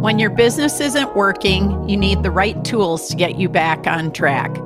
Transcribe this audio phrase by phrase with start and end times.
[0.00, 4.12] When your business isn't working, you need the right tools to get you back on
[4.12, 4.56] track.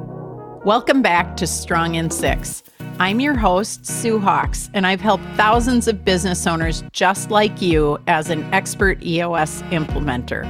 [0.62, 2.62] Welcome back to Strong in Six.
[2.98, 7.98] I'm your host, Sue Hawks, and I've helped thousands of business owners just like you
[8.06, 10.44] as an expert EOS implementer.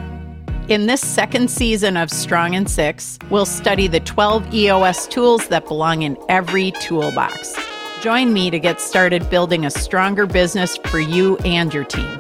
[0.68, 5.69] In this second season of Strong in Six, we'll study the 12 EOS tools that
[5.69, 7.55] belong in every toolbox.
[8.01, 12.19] Join me to get started building a stronger business for you and your team.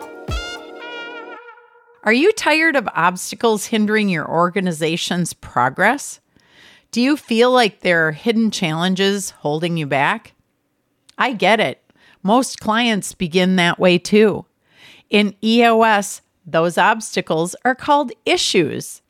[2.04, 6.18] Are you tired of obstacles hindering your organization's progress?
[6.90, 10.32] Do you feel like there are hidden challenges holding you back?
[11.16, 11.80] I get it.
[12.24, 14.46] Most clients begin that way too.
[15.10, 19.00] In EOS, those obstacles are called issues.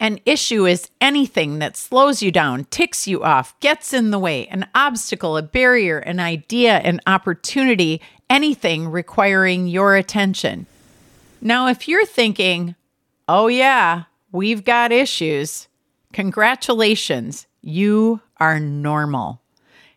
[0.00, 4.46] An issue is anything that slows you down, ticks you off, gets in the way,
[4.46, 10.66] an obstacle, a barrier, an idea, an opportunity, anything requiring your attention.
[11.40, 12.74] Now, if you're thinking,
[13.28, 15.68] oh, yeah, we've got issues,
[16.12, 19.42] Congratulations, you are normal.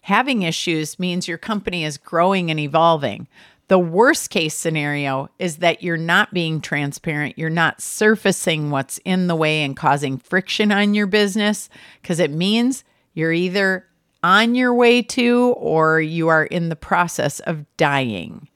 [0.02, 3.28] Having issues means your company is growing and evolving.
[3.70, 7.38] The worst case scenario is that you're not being transparent.
[7.38, 11.70] You're not surfacing what's in the way and causing friction on your business
[12.02, 13.88] because it means you're either
[14.22, 18.50] on your way to or you are in the process of dying.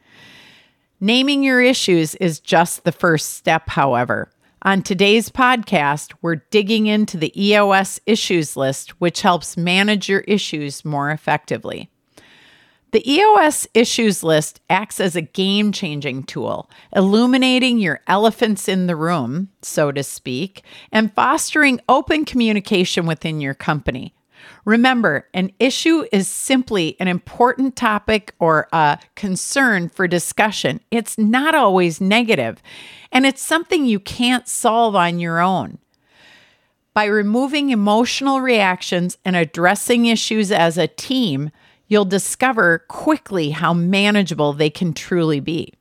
[1.06, 4.32] Naming your issues is just the first step, however.
[4.64, 10.84] On today's podcast, we're digging into the EOS issues list, which helps manage your issues
[10.84, 11.92] more effectively.
[12.90, 18.96] The EOS issues list acts as a game changing tool, illuminating your elephants in the
[18.96, 24.16] room, so to speak, and fostering open communication within your company.
[24.66, 30.80] Remember, an issue is simply an important topic or a concern for discussion.
[30.92, 32.62] It's not always negative,
[33.12, 35.78] and it's something you can't solve on your own.
[36.94, 41.52] By removing emotional reactions and addressing issues as a team,
[41.88, 45.74] you'll discover quickly how manageable they can truly be.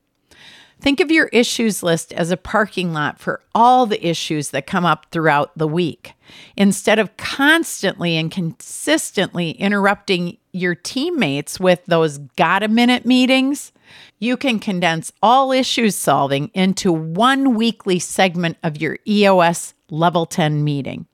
[0.85, 4.85] Think of your issues list as a parking lot for all the issues that come
[4.85, 6.13] up throughout the week.
[6.59, 13.73] Instead of constantly and consistently interrupting your teammates with those got a minute meetings,
[14.19, 20.63] you can condense all issues solving into one weekly segment of your EOS Level 10
[20.63, 21.07] meeting.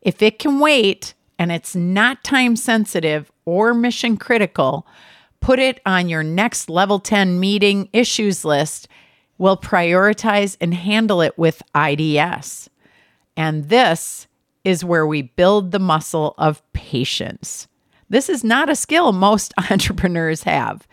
[0.00, 4.84] If it can wait and it's not time sensitive or mission critical,
[5.40, 8.88] put it on your next Level 10 meeting issues list
[9.42, 12.70] will prioritize and handle it with IDS.
[13.36, 14.28] And this
[14.62, 17.66] is where we build the muscle of patience.
[18.08, 20.86] This is not a skill most entrepreneurs have.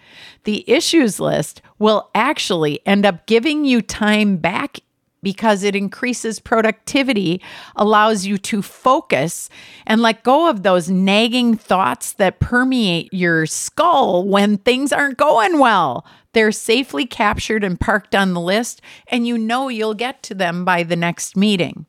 [0.46, 4.80] The issues list will actually end up giving you time back
[5.22, 7.42] because it increases productivity,
[7.76, 9.50] allows you to focus
[9.86, 15.60] and let go of those nagging thoughts that permeate your skull when things aren't going
[15.60, 16.06] well.
[16.34, 20.64] They're safely captured and parked on the list, and you know you'll get to them
[20.64, 21.86] by the next meeting.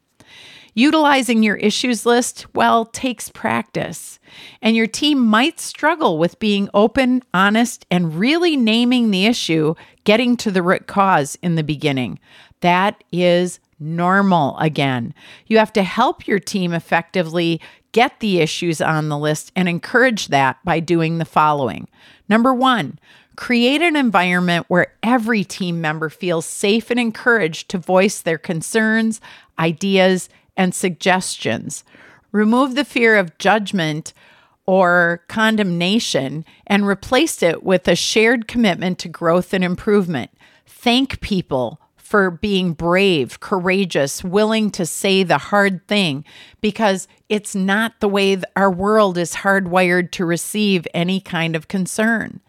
[0.75, 4.19] Utilizing your issues list, well, takes practice.
[4.63, 9.75] And your team might struggle with being open, honest, and really naming the issue,
[10.05, 12.21] getting to the root cause in the beginning.
[12.61, 15.15] That is normal again.
[15.47, 17.61] You have to help your team effectively
[17.93, 21.89] get the issues on the list and encourage that by doing the following.
[22.29, 22.99] Number one,
[23.41, 29.19] Create an environment where every team member feels safe and encouraged to voice their concerns,
[29.59, 30.29] ideas,
[30.59, 31.83] and suggestions.
[32.33, 34.13] Remove the fear of judgment
[34.67, 40.31] or condemnation and replace it with a shared commitment to growth and improvement.
[40.67, 46.25] Thank people for being brave, courageous, willing to say the hard thing
[46.61, 52.41] because it's not the way our world is hardwired to receive any kind of concern.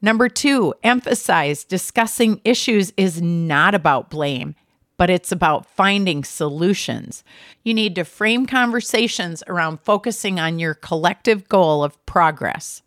[0.00, 4.54] Number two, emphasize discussing issues is not about blame,
[4.96, 7.22] but it's about finding solutions.
[7.64, 12.80] You need to frame conversations around focusing on your collective goal of progress.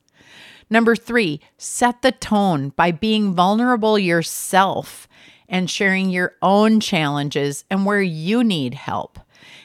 [0.68, 5.08] Number three, set the tone by being vulnerable yourself
[5.56, 9.18] and sharing your own challenges and where you need help.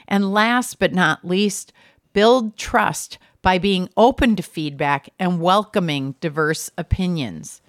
[0.07, 1.73] And last but not least,
[2.13, 7.61] build trust by being open to feedback and welcoming diverse opinions.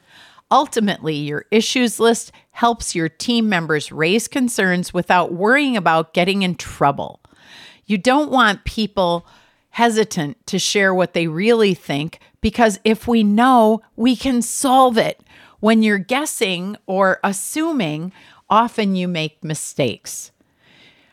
[0.52, 6.54] Ultimately, your issues list helps your team members raise concerns without worrying about getting in
[6.54, 7.22] trouble.
[7.88, 9.26] You don't want people
[9.72, 15.21] hesitant to share what they really think because if we know, we can solve it.
[15.62, 18.12] When you're guessing or assuming,
[18.50, 20.32] often you make mistakes.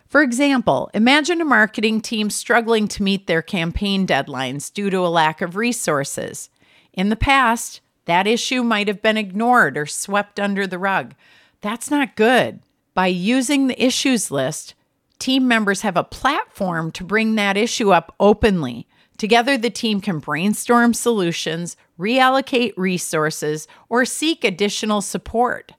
[0.09, 5.09] For example, imagine a marketing team struggling to meet their campaign deadlines due to a
[5.09, 6.49] lack of resources.
[6.95, 11.15] In the past, that issue might have been ignored or swept under the rug.
[11.61, 12.61] That's not good.
[12.95, 14.75] By using the issues list,
[15.19, 18.89] team members have a platform to bring that issue up openly.
[19.19, 25.73] Together, the team can brainstorm solutions, reallocate resources, or seek additional support.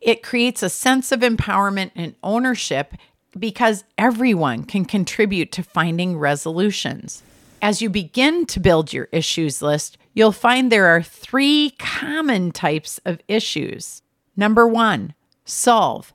[0.00, 2.94] It creates a sense of empowerment and ownership
[3.38, 7.22] because everyone can contribute to finding resolutions.
[7.62, 12.98] As you begin to build your issues list, you'll find there are three common types
[13.04, 14.02] of issues.
[14.36, 15.14] Number one,
[15.44, 16.12] solve.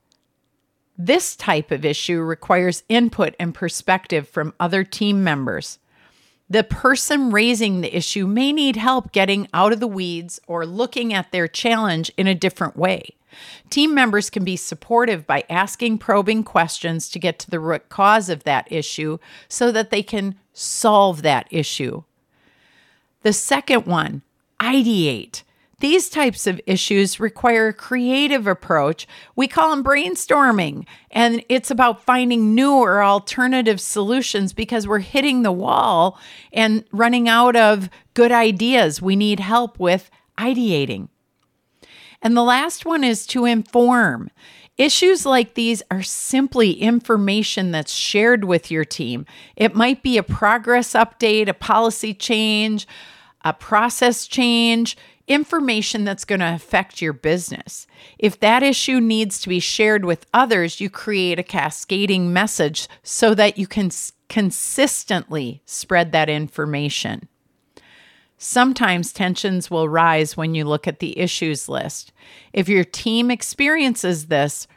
[0.97, 5.79] This type of issue requires input and perspective from other team members.
[6.49, 11.13] The person raising the issue may need help getting out of the weeds or looking
[11.13, 13.15] at their challenge in a different way.
[13.69, 18.29] Team members can be supportive by asking probing questions to get to the root cause
[18.29, 19.17] of that issue
[19.49, 22.03] so that they can solve that issue.
[23.23, 24.21] The second one,
[24.59, 25.43] ideate.
[25.79, 29.07] These types of issues require a creative approach.
[29.35, 35.43] We call them brainstorming, and it's about finding new or alternative solutions because we're hitting
[35.43, 36.19] the wall
[36.51, 39.03] and running out of good ideas.
[39.03, 40.09] We need help with
[40.39, 41.09] ideating.
[42.23, 44.31] And the last one is to inform.
[44.79, 49.27] Issues like these are simply information that's shared with your team.
[49.55, 52.87] It might be a progress update, a policy change,
[53.45, 54.97] a process change
[55.27, 57.85] information that's going to affect your business.
[58.17, 63.33] If that issue needs to be shared with others, you create a cascading message so
[63.35, 63.91] that you can
[64.29, 67.27] consistently spread that information.
[68.37, 72.13] Sometimes tensions will rise when you look at the issues list.
[72.53, 74.67] If your team experiences this,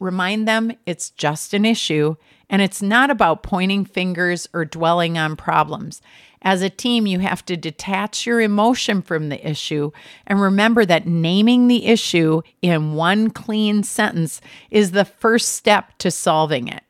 [0.00, 2.16] remind them it's just an issue
[2.50, 6.02] and it's not about pointing fingers or dwelling on problems.
[6.44, 9.92] As a team, you have to detach your emotion from the issue
[10.26, 16.10] and remember that naming the issue in one clean sentence is the first step to
[16.10, 16.82] solving it.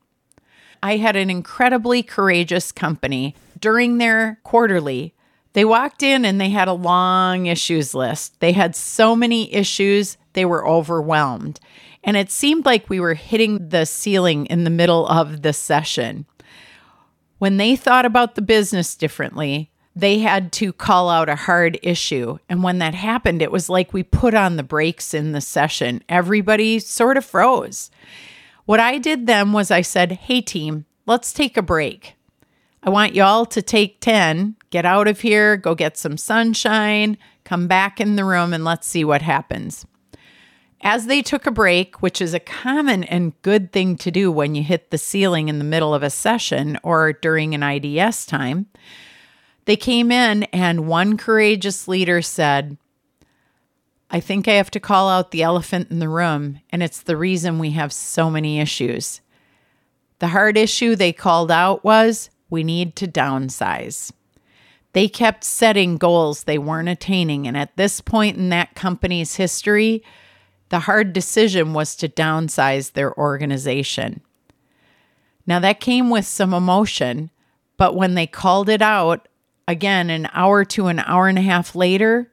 [0.82, 5.14] I had an incredibly courageous company during their quarterly.
[5.52, 8.40] They walked in and they had a long issues list.
[8.40, 11.60] They had so many issues, they were overwhelmed.
[12.02, 16.26] And it seemed like we were hitting the ceiling in the middle of the session.
[17.38, 22.38] When they thought about the business differently, they had to call out a hard issue.
[22.48, 26.02] And when that happened, it was like we put on the brakes in the session.
[26.08, 27.90] Everybody sort of froze.
[28.64, 32.14] What I did then was I said, Hey, team, let's take a break.
[32.82, 37.66] I want y'all to take 10, get out of here, go get some sunshine, come
[37.66, 39.86] back in the room, and let's see what happens.
[40.86, 44.54] As they took a break, which is a common and good thing to do when
[44.54, 48.66] you hit the ceiling in the middle of a session or during an IDS time,
[49.64, 52.76] they came in and one courageous leader said,
[54.10, 57.16] I think I have to call out the elephant in the room, and it's the
[57.16, 59.22] reason we have so many issues.
[60.18, 64.12] The hard issue they called out was we need to downsize.
[64.92, 70.04] They kept setting goals they weren't attaining, and at this point in that company's history,
[70.74, 74.20] the hard decision was to downsize their organization.
[75.46, 77.30] Now, that came with some emotion,
[77.76, 79.28] but when they called it out,
[79.68, 82.32] again, an hour to an hour and a half later,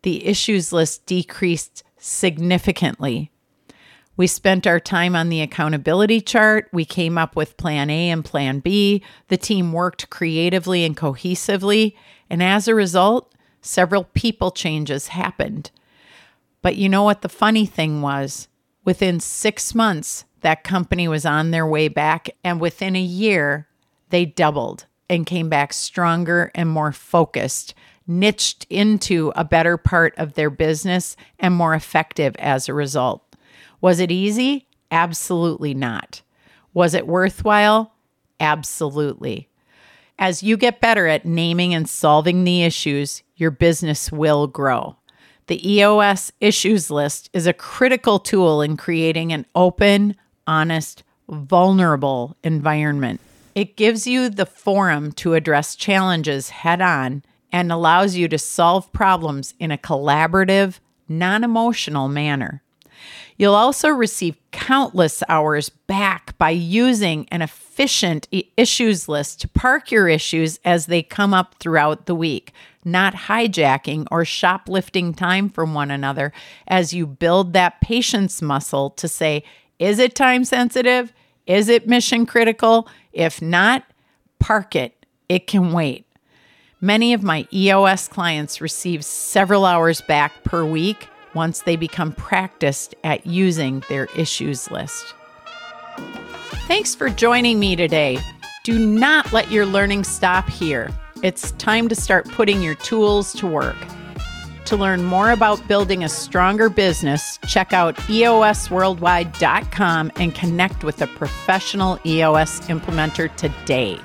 [0.00, 3.30] the issues list decreased significantly.
[4.16, 6.70] We spent our time on the accountability chart.
[6.72, 9.02] We came up with plan A and plan B.
[9.28, 11.96] The team worked creatively and cohesively.
[12.30, 13.30] And as a result,
[13.60, 15.70] several people changes happened.
[16.62, 18.48] But you know what the funny thing was?
[18.84, 22.30] Within six months, that company was on their way back.
[22.42, 23.68] And within a year,
[24.10, 27.74] they doubled and came back stronger and more focused,
[28.06, 33.22] niched into a better part of their business and more effective as a result.
[33.80, 34.66] Was it easy?
[34.90, 36.22] Absolutely not.
[36.74, 37.92] Was it worthwhile?
[38.40, 39.48] Absolutely.
[40.18, 44.96] As you get better at naming and solving the issues, your business will grow.
[45.46, 53.20] The EOS issues list is a critical tool in creating an open, honest, vulnerable environment.
[53.54, 58.92] It gives you the forum to address challenges head on and allows you to solve
[58.92, 62.61] problems in a collaborative, non emotional manner.
[63.36, 70.08] You'll also receive countless hours back by using an efficient issues list to park your
[70.08, 72.52] issues as they come up throughout the week,
[72.84, 76.32] not hijacking or shoplifting time from one another
[76.68, 79.42] as you build that patience muscle to say,
[79.78, 81.12] is it time sensitive?
[81.46, 82.88] Is it mission critical?
[83.12, 83.84] If not,
[84.38, 85.06] park it.
[85.28, 86.06] It can wait.
[86.80, 92.94] Many of my EOS clients receive several hours back per week once they become practiced
[93.04, 95.14] at using their issues list.
[96.66, 98.18] Thanks for joining me today.
[98.64, 100.90] Do not let your learning stop here.
[101.22, 103.76] It's time to start putting your tools to work.
[104.66, 111.06] To learn more about building a stronger business, check out eosworldwide.com and connect with a
[111.08, 113.98] professional EOS implementer today.